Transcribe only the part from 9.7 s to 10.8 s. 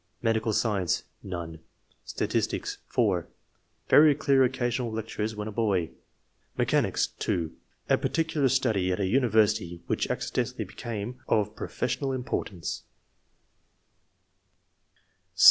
which accidentally